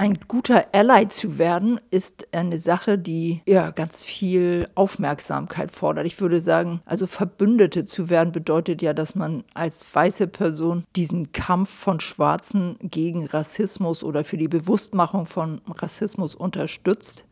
[0.00, 6.06] Ein guter Ally zu werden, ist eine Sache, die ja ganz viel Aufmerksamkeit fordert.
[6.06, 11.32] Ich würde sagen, also Verbündete zu werden bedeutet ja, dass man als weiße Person diesen
[11.32, 17.24] Kampf von Schwarzen gegen Rassismus oder für die Bewusstmachung von Rassismus unterstützt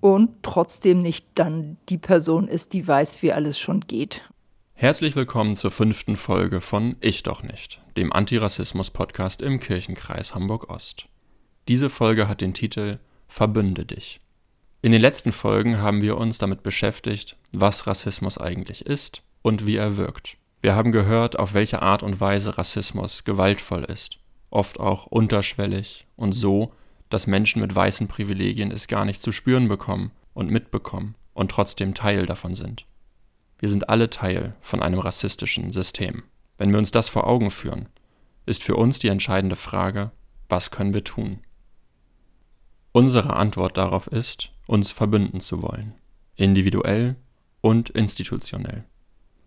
[0.00, 4.28] und trotzdem nicht dann die Person ist, die weiß, wie alles schon geht.
[4.74, 11.06] Herzlich willkommen zur fünften Folge von Ich doch nicht, dem Antirassismus-Podcast im Kirchenkreis Hamburg-Ost.
[11.68, 14.22] Diese Folge hat den Titel Verbünde dich.
[14.80, 19.76] In den letzten Folgen haben wir uns damit beschäftigt, was Rassismus eigentlich ist und wie
[19.76, 20.38] er wirkt.
[20.62, 24.18] Wir haben gehört, auf welche Art und Weise Rassismus gewaltvoll ist,
[24.48, 26.72] oft auch unterschwellig und so,
[27.10, 31.92] dass Menschen mit weißen Privilegien es gar nicht zu spüren bekommen und mitbekommen und trotzdem
[31.92, 32.86] Teil davon sind.
[33.58, 36.22] Wir sind alle Teil von einem rassistischen System.
[36.56, 37.90] Wenn wir uns das vor Augen führen,
[38.46, 40.12] ist für uns die entscheidende Frage,
[40.48, 41.40] was können wir tun?
[42.98, 45.94] Unsere Antwort darauf ist, uns verbünden zu wollen,
[46.34, 47.14] individuell
[47.60, 48.86] und institutionell.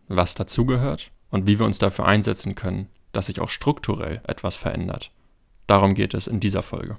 [0.07, 5.11] Was dazugehört und wie wir uns dafür einsetzen können, dass sich auch strukturell etwas verändert.
[5.67, 6.95] Darum geht es in dieser Folge.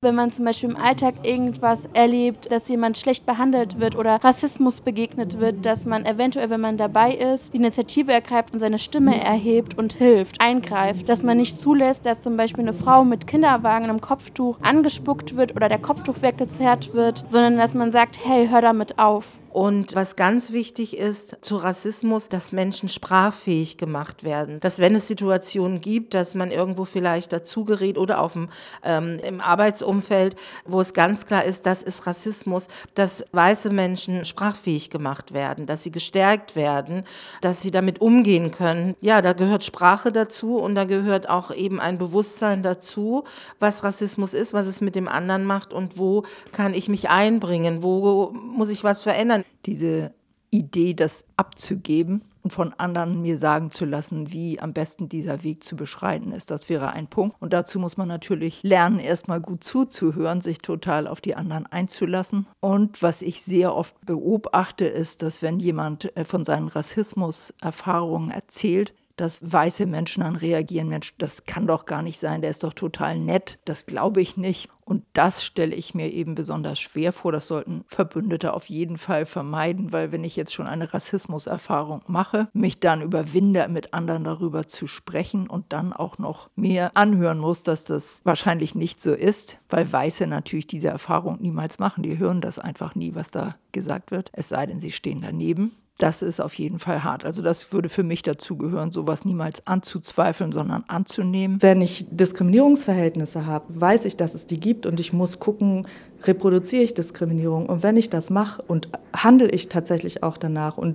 [0.00, 4.80] Wenn man zum Beispiel im Alltag irgendwas erlebt, dass jemand schlecht behandelt wird oder Rassismus
[4.80, 9.20] begegnet wird, dass man eventuell, wenn man dabei ist, die Initiative ergreift und seine Stimme
[9.20, 11.08] erhebt und hilft, eingreift.
[11.08, 15.56] Dass man nicht zulässt, dass zum Beispiel eine Frau mit Kinderwagen im Kopftuch angespuckt wird
[15.56, 19.24] oder der Kopftuch weggezerrt wird, sondern dass man sagt, hey, hör damit auf.
[19.58, 24.60] Und was ganz wichtig ist zu Rassismus, dass Menschen sprachfähig gemacht werden.
[24.60, 28.50] Dass wenn es Situationen gibt, dass man irgendwo vielleicht dazugerät oder auf dem,
[28.84, 34.90] ähm, im Arbeitsumfeld, wo es ganz klar ist, das ist Rassismus, dass weiße Menschen sprachfähig
[34.90, 37.02] gemacht werden, dass sie gestärkt werden,
[37.40, 38.94] dass sie damit umgehen können.
[39.00, 43.24] Ja, da gehört Sprache dazu und da gehört auch eben ein Bewusstsein dazu,
[43.58, 47.82] was Rassismus ist, was es mit dem anderen macht und wo kann ich mich einbringen,
[47.82, 50.12] wo muss ich was verändern diese
[50.50, 55.62] Idee, das abzugeben und von anderen mir sagen zu lassen, wie am besten dieser Weg
[55.62, 56.50] zu beschreiten ist.
[56.50, 57.36] Das wäre ein Punkt.
[57.40, 62.46] Und dazu muss man natürlich lernen, erstmal gut zuzuhören, sich total auf die anderen einzulassen.
[62.60, 68.94] Und was ich sehr oft beobachte, ist, dass wenn jemand äh, von seinen Rassismus-Erfahrungen erzählt,
[69.20, 72.74] dass weiße Menschen dann reagieren, Mensch, das kann doch gar nicht sein, der ist doch
[72.74, 74.70] total nett, das glaube ich nicht.
[74.84, 77.30] Und das stelle ich mir eben besonders schwer vor.
[77.30, 82.48] Das sollten Verbündete auf jeden Fall vermeiden, weil wenn ich jetzt schon eine Rassismuserfahrung mache,
[82.54, 87.64] mich dann überwinde, mit anderen darüber zu sprechen und dann auch noch mehr anhören muss,
[87.64, 92.02] dass das wahrscheinlich nicht so ist, weil Weiße natürlich diese Erfahrung niemals machen.
[92.02, 95.72] Die hören das einfach nie, was da gesagt wird, es sei denn, sie stehen daneben
[95.98, 97.24] das ist auf jeden Fall hart.
[97.24, 101.60] Also das würde für mich dazugehören, sowas niemals anzuzweifeln, sondern anzunehmen.
[101.60, 105.86] Wenn ich Diskriminierungsverhältnisse habe, weiß ich, dass es die gibt und ich muss gucken,
[106.24, 107.66] reproduziere ich Diskriminierung.
[107.66, 110.94] Und wenn ich das mache und handle ich tatsächlich auch danach und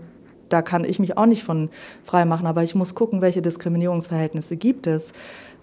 [0.49, 1.69] da kann ich mich auch nicht von
[2.03, 5.13] frei machen, aber ich muss gucken, welche Diskriminierungsverhältnisse gibt es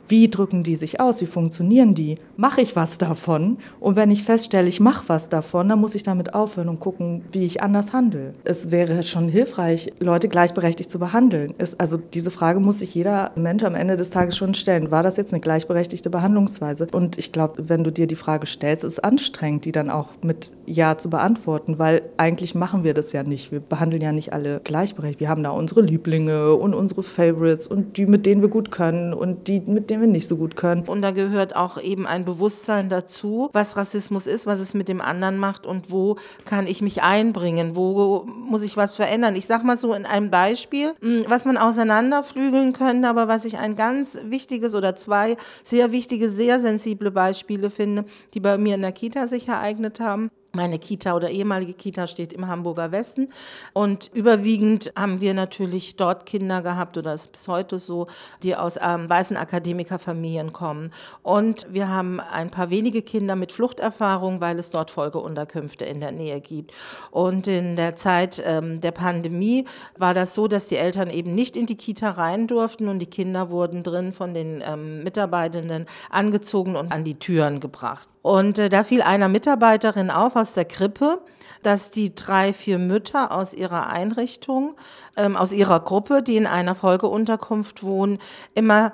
[0.09, 4.25] wie drücken die sich aus, wie funktionieren die, mache ich was davon und wenn ich
[4.25, 7.93] feststelle, ich mache was davon, dann muss ich damit aufhören und gucken, wie ich anders
[7.93, 8.35] handle.
[8.45, 11.55] Es wäre schon hilfreich, Leute gleichberechtigt zu behandeln.
[11.59, 14.91] Es, also diese Frage muss sich jeder Mensch am Ende des Tages schon stellen.
[14.91, 16.89] War das jetzt eine gleichberechtigte Behandlungsweise?
[16.93, 20.09] Und ich glaube, wenn du dir die Frage stellst, ist es anstrengend, die dann auch
[20.23, 23.53] mit Ja zu beantworten, weil eigentlich machen wir das ja nicht.
[23.53, 25.21] Wir behandeln ja nicht alle gleichberechtigt.
[25.21, 29.15] Wir haben da unsere Lieblinge und unsere Favorites und die, mit denen wir gut können
[29.15, 30.83] und die, mit denen wir nicht so gut können.
[30.85, 35.01] Und da gehört auch eben ein Bewusstsein dazu, was Rassismus ist, was es mit dem
[35.01, 39.37] anderen macht und wo kann ich mich einbringen, wo muss ich was verändern.
[39.37, 43.59] Ich sage mal so in einem Beispiel, hm, was man auseinanderflügeln könnte, aber was ich
[43.59, 48.83] ein ganz wichtiges oder zwei sehr wichtige, sehr sensible Beispiele finde, die bei mir in
[48.83, 50.31] der Kita sich ereignet haben.
[50.53, 53.29] Meine Kita oder ehemalige Kita steht im Hamburger Westen
[53.73, 58.09] und überwiegend haben wir natürlich dort Kinder gehabt oder ist bis heute so,
[58.43, 60.93] die aus ähm, weißen Akademikerfamilien kommen.
[61.23, 66.13] Und wir haben ein paar wenige Kinder mit Fluchterfahrung, weil es dort Folgeunterkünfte in der
[66.13, 66.73] Nähe gibt.
[67.11, 69.67] Und in der Zeit ähm, der Pandemie
[69.97, 73.07] war das so, dass die Eltern eben nicht in die Kita rein durften und die
[73.07, 78.09] Kinder wurden drin von den ähm, Mitarbeitenden angezogen und an die Türen gebracht.
[78.23, 81.21] Und äh, da fiel einer Mitarbeiterin auf aus der Krippe,
[81.63, 84.77] dass die drei, vier Mütter aus ihrer Einrichtung,
[85.17, 88.19] ähm, aus ihrer Gruppe, die in einer Folgeunterkunft wohnen,
[88.55, 88.93] immer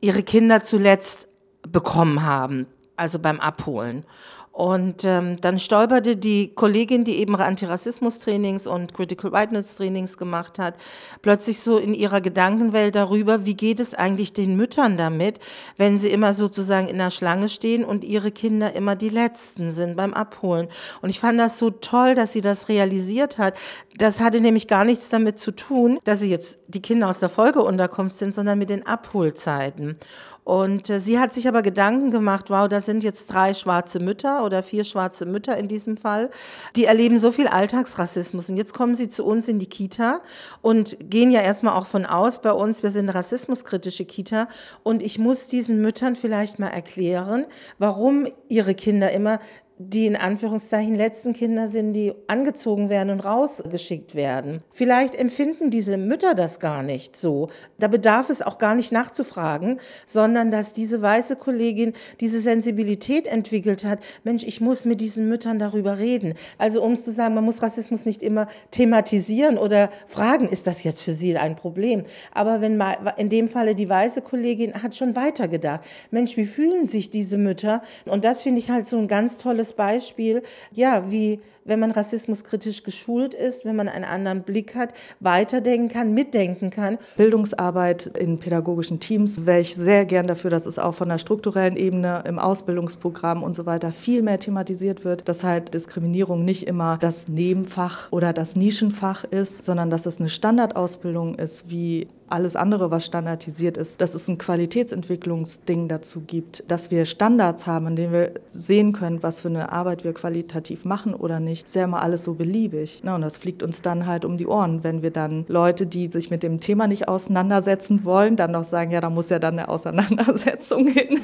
[0.00, 1.28] ihre Kinder zuletzt
[1.66, 2.66] bekommen haben,
[2.96, 4.04] also beim Abholen.
[4.52, 10.74] Und ähm, dann stolperte die Kollegin, die eben Antirassismus-Trainings und Critical Whiteness-Trainings gemacht hat,
[11.22, 15.38] plötzlich so in ihrer Gedankenwelt darüber, wie geht es eigentlich den Müttern damit,
[15.78, 19.96] wenn sie immer sozusagen in der Schlange stehen und ihre Kinder immer die Letzten sind
[19.96, 20.68] beim Abholen.
[21.00, 23.54] Und ich fand das so toll, dass sie das realisiert hat.
[23.96, 27.30] Das hatte nämlich gar nichts damit zu tun, dass sie jetzt die Kinder aus der
[27.30, 29.96] Folgeunterkunft sind, sondern mit den Abholzeiten.
[30.44, 34.41] Und äh, sie hat sich aber Gedanken gemacht, wow, das sind jetzt drei schwarze Mütter
[34.42, 36.30] oder vier schwarze Mütter in diesem Fall,
[36.76, 38.50] die erleben so viel Alltagsrassismus.
[38.50, 40.20] Und jetzt kommen sie zu uns in die Kita
[40.60, 44.48] und gehen ja erstmal auch von aus bei uns, wir sind rassismuskritische Kita.
[44.82, 47.46] Und ich muss diesen Müttern vielleicht mal erklären,
[47.78, 49.40] warum ihre Kinder immer
[49.78, 54.62] die in Anführungszeichen letzten Kinder sind, die angezogen werden und rausgeschickt werden.
[54.72, 57.48] Vielleicht empfinden diese Mütter das gar nicht so.
[57.78, 63.84] Da bedarf es auch gar nicht nachzufragen, sondern dass diese weiße Kollegin diese Sensibilität entwickelt
[63.84, 64.00] hat.
[64.24, 66.34] Mensch, ich muss mit diesen Müttern darüber reden.
[66.58, 70.82] Also um es zu sagen, man muss Rassismus nicht immer thematisieren oder fragen, ist das
[70.82, 72.04] jetzt für Sie ein Problem?
[72.32, 75.80] Aber wenn mal, in dem Falle die weiße Kollegin hat schon weitergedacht.
[76.10, 77.82] Mensch, wie fühlen sich diese Mütter?
[78.04, 80.42] Und das finde ich halt so ein ganz tolles Beispiel,
[80.72, 86.14] ja, wie wenn man rassismuskritisch geschult ist, wenn man einen anderen Blick hat, weiterdenken kann,
[86.14, 86.98] mitdenken kann.
[87.16, 91.76] Bildungsarbeit in pädagogischen Teams wäre ich sehr gern dafür, dass es auch von der strukturellen
[91.76, 96.98] Ebene im Ausbildungsprogramm und so weiter viel mehr thematisiert wird, dass halt Diskriminierung nicht immer
[96.98, 102.90] das Nebenfach oder das Nischenfach ist, sondern dass es eine Standardausbildung ist, wie alles andere,
[102.90, 108.12] was standardisiert ist, dass es ein Qualitätsentwicklungsding dazu gibt, dass wir Standards haben, in denen
[108.12, 111.66] wir sehen können, was für eine Arbeit wir qualitativ machen oder nicht.
[111.66, 113.04] Ist ja immer alles so beliebig.
[113.04, 113.14] Ne?
[113.14, 116.30] Und das fliegt uns dann halt um die Ohren, wenn wir dann Leute, die sich
[116.30, 119.68] mit dem Thema nicht auseinandersetzen wollen, dann noch sagen, ja, da muss ja dann eine
[119.68, 121.20] Auseinandersetzung hin.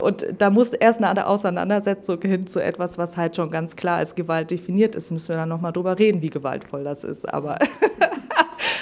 [0.00, 4.14] Und da muss erst eine Auseinandersetzung hin zu etwas, was halt schon ganz klar als
[4.14, 5.10] Gewalt definiert ist.
[5.10, 7.28] Müssen wir dann nochmal drüber reden, wie gewaltvoll das ist.
[7.28, 7.58] Aber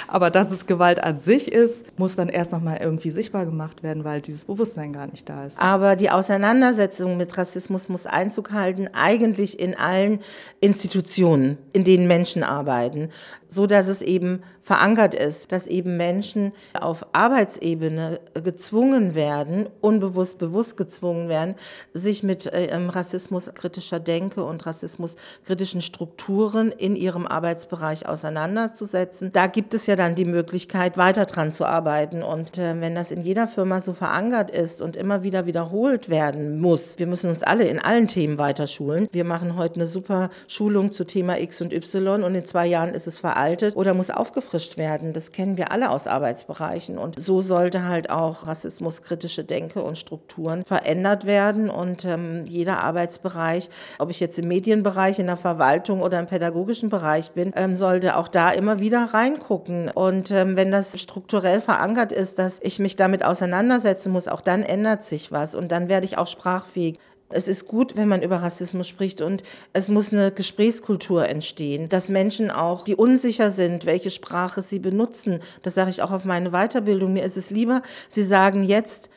[0.07, 4.03] Aber dass es Gewalt an sich ist, muss dann erst nochmal irgendwie sichtbar gemacht werden,
[4.03, 5.59] weil dieses Bewusstsein gar nicht da ist.
[5.59, 10.19] Aber die Auseinandersetzung mit Rassismus muss Einzug halten, eigentlich in allen
[10.61, 13.09] Institutionen, in denen Menschen arbeiten
[13.55, 20.77] so dass es eben verankert ist, dass eben Menschen auf Arbeitsebene gezwungen werden, unbewusst bewusst
[20.77, 21.55] gezwungen werden,
[21.93, 29.31] sich mit äh, rassismuskritischer Denke und rassismuskritischen Strukturen in ihrem Arbeitsbereich auseinanderzusetzen.
[29.31, 32.23] Da gibt es ja dann die Möglichkeit, weiter dran zu arbeiten.
[32.23, 36.59] Und äh, wenn das in jeder Firma so verankert ist und immer wieder wiederholt werden
[36.59, 39.07] muss, wir müssen uns alle in allen Themen weiter schulen.
[39.11, 42.93] Wir machen heute eine super Schulung zu Thema X und Y und in zwei Jahren
[42.93, 45.13] ist es veraltet veraltet oder muss aufgefrischt werden.
[45.13, 46.97] Das kennen wir alle aus Arbeitsbereichen.
[46.97, 51.69] Und so sollte halt auch rassismuskritische Denke und Strukturen verändert werden.
[51.69, 53.69] Und ähm, jeder Arbeitsbereich,
[53.99, 58.17] ob ich jetzt im Medienbereich, in der Verwaltung oder im pädagogischen Bereich bin, ähm, sollte
[58.17, 59.54] auch da immer wieder reingucken.
[59.91, 64.63] Und ähm, wenn das strukturell verankert ist, dass ich mich damit auseinandersetzen muss, auch dann
[64.63, 65.55] ändert sich was.
[65.55, 66.99] Und dann werde ich auch sprachfähig.
[67.29, 69.41] Es ist gut, wenn man über Rassismus spricht und
[69.73, 75.41] es muss eine Gesprächskultur entstehen, dass Menschen auch, die unsicher sind, welche Sprache sie benutzen,
[75.63, 79.09] das sage ich auch auf meine Weiterbildung, mir ist es lieber, sie sagen jetzt,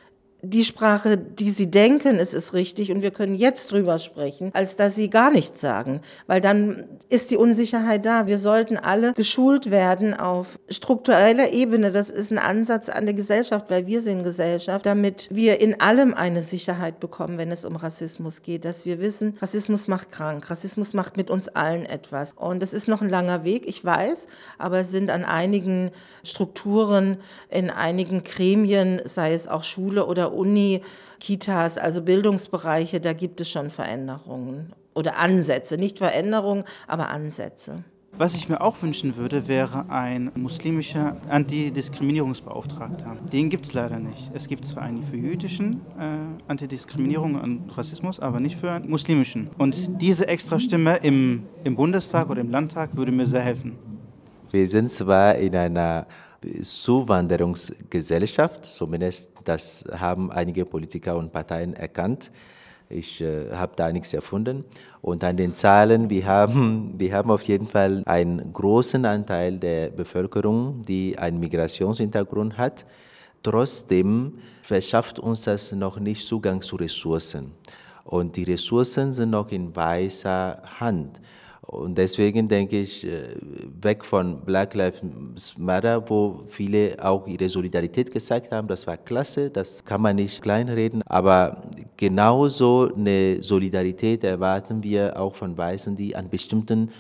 [0.43, 4.77] die Sprache, die sie denken, es ist richtig und wir können jetzt drüber sprechen, als
[4.77, 8.29] dass sie gar nichts sagen, weil dann ist die Unsicherheit da.
[8.29, 11.91] Wir sollten alle geschult werden auf struktureller Ebene.
[11.91, 16.15] Das ist ein Ansatz an der Gesellschaft, weil wir sind Gesellschaft, damit wir in allem
[16.15, 20.95] eine Sicherheit bekommen, wenn es um Rassismus geht, dass wir wissen, Rassismus macht krank, Rassismus
[20.95, 22.33] macht mit uns allen etwas.
[22.33, 25.91] Und es ist noch ein langer Weg, ich weiß, aber es sind an einigen
[26.23, 27.17] Strukturen,
[27.51, 30.83] in einigen Gremien, sei es auch Schule oder Uni,
[31.21, 35.79] Kitas, also Bildungsbereiche, da gibt es schon Veränderungen oder Ansätze.
[35.79, 37.85] Nicht Veränderungen, aber Ansätze.
[38.17, 43.17] Was ich mir auch wünschen würde, wäre ein muslimischer Antidiskriminierungsbeauftragter.
[43.33, 44.33] Den gibt es leider nicht.
[44.35, 49.51] Es gibt zwar einen für jüdischen äh, Antidiskriminierung und Rassismus, aber nicht für einen muslimischen.
[49.57, 53.79] Und diese extra Stimme im, im Bundestag oder im Landtag würde mir sehr helfen.
[54.51, 56.07] Wir sind zwar in einer
[56.63, 62.31] Zuwanderungsgesellschaft, zumindest das haben einige Politiker und Parteien erkannt.
[62.91, 64.65] Ich äh, habe da nichts erfunden.
[65.03, 69.91] Und an den Zahlen, wir haben, wir haben auf jeden Fall einen großen Anteil der
[69.91, 72.87] Bevölkerung, die einen Migrationshintergrund hat.
[73.43, 77.53] Trotzdem verschafft uns das noch nicht Zugang zu Ressourcen.
[78.05, 81.21] Und die Ressourcen sind noch in weißer Hand.
[81.71, 83.37] Und deswegen denke ich, äh,
[83.83, 85.03] weg von Black Lives
[85.59, 90.41] Matter, wo viele auch ihre Solidarität gezeigt haben, das war klasse, das kann man nicht
[90.41, 91.63] kleinreden, aber
[91.99, 96.91] genauso eine Solidarität erwarten wir auch von Weißen, die an bestimmten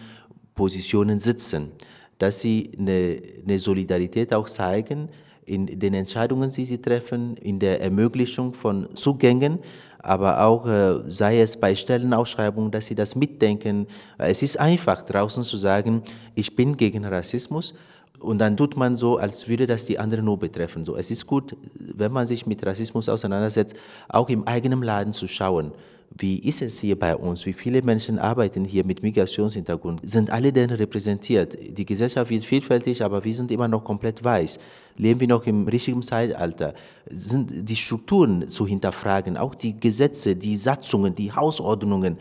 [0.54, 1.72] Positionen sitzen,
[2.18, 5.08] dass sie eine, eine Solidarität auch zeigen
[5.46, 9.60] in den Entscheidungen, die sie treffen, in der Ermöglichung von Zugängen,
[10.08, 13.86] aber auch äh, sei es bei Stellenausschreibungen, dass sie das mitdenken.
[14.16, 16.02] Es ist einfach draußen zu sagen,
[16.34, 17.74] ich bin gegen Rassismus
[18.18, 20.84] und dann tut man so, als würde das die anderen nur betreffen.
[20.84, 23.76] So, es ist gut, wenn man sich mit Rassismus auseinandersetzt,
[24.08, 25.72] auch im eigenen Laden zu schauen
[26.16, 27.44] wie ist es hier bei uns?
[27.44, 30.00] Wie viele Menschen arbeiten hier mit Migrationshintergrund?
[30.02, 31.56] Sind alle denn repräsentiert?
[31.76, 34.58] Die Gesellschaft wird vielfältig, aber wir sind immer noch komplett weiß.
[34.96, 36.74] Leben wir noch im richtigen Zeitalter?
[37.06, 42.16] Sind die Strukturen zu hinterfragen, auch die Gesetze, die Satzungen, die Hausordnungen?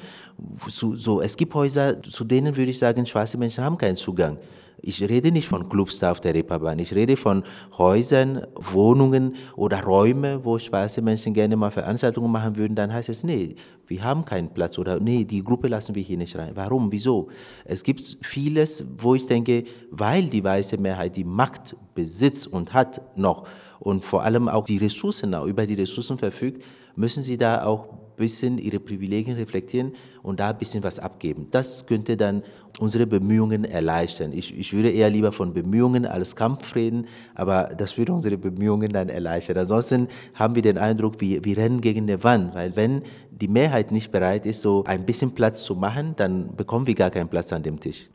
[0.68, 4.38] So, so, es gibt Häuser, zu denen würde ich sagen, schwarze Menschen haben keinen Zugang.
[4.82, 6.78] Ich rede nicht von Clubs da auf der Reeperbahn.
[6.78, 7.44] Ich rede von
[7.78, 12.76] Häusern, Wohnungen oder Räume, wo schwarze Menschen gerne mal Veranstaltungen machen würden.
[12.76, 13.56] Dann heißt es, nee,
[13.88, 16.52] wir haben keinen Platz oder nee, die Gruppe lassen wir hier nicht rein.
[16.56, 16.92] Warum?
[16.92, 17.30] Wieso?
[17.66, 23.02] Es gibt vieles, wo ich denke, weil die weiße Mehrheit die Macht besitzt und hat
[23.18, 23.48] noch
[23.80, 26.64] und vor allem auch die Ressourcen, über die Ressourcen verfügt,
[26.96, 29.94] müssen sie da auch bisschen ihre Privilegien reflektieren
[30.24, 31.48] und da ein bisschen was abgeben.
[31.52, 32.44] Das könnte dann
[32.80, 34.34] unsere Bemühungen erleichtern.
[34.34, 37.06] Ich, ich würde eher lieber von Bemühungen als Kampf reden,
[37.36, 39.58] aber das würde unsere Bemühungen dann erleichtern.
[39.58, 43.92] Ansonsten haben wir den Eindruck, wir, wir rennen gegen eine Wand, weil wenn die Mehrheit
[43.92, 47.54] nicht bereit ist, so ein bisschen Platz zu machen, dann bekommen wir gar keinen Platz
[47.54, 48.10] an dem Tisch.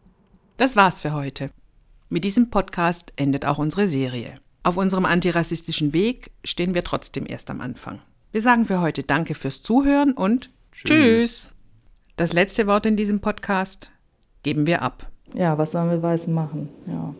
[0.56, 1.50] Das war's für heute.
[2.08, 4.34] Mit diesem Podcast endet auch unsere Serie.
[4.64, 8.00] Auf unserem antirassistischen Weg stehen wir trotzdem erst am Anfang.
[8.32, 10.88] Wir sagen für heute Danke fürs Zuhören und Tschüss.
[10.88, 11.50] Tschüss.
[12.16, 13.90] Das letzte Wort in diesem Podcast
[14.42, 15.06] geben wir ab.
[15.34, 16.70] Ja, was sollen wir Weißen machen?
[16.86, 17.14] Ja,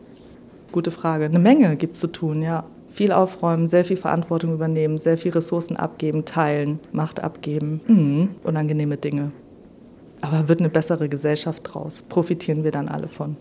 [0.71, 1.25] gute Frage.
[1.25, 2.63] Eine Menge gibt es zu tun, ja.
[2.89, 7.81] Viel aufräumen, sehr viel Verantwortung übernehmen, sehr viel Ressourcen abgeben, teilen, Macht abgeben.
[7.85, 8.29] Mhm.
[8.41, 9.31] Unangenehme Dinge.
[10.21, 12.01] Aber wird eine bessere Gesellschaft draus.
[12.01, 13.37] Profitieren wir dann alle von.